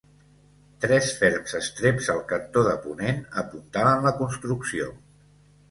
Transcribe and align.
Tres 0.85 1.09
ferms 1.19 1.53
estreps 1.59 2.09
al 2.15 2.23
cantó 2.33 2.65
de 2.71 2.75
ponent 2.87 3.23
apuntalen 3.45 4.05
la 4.09 4.17
construcció. 4.25 4.91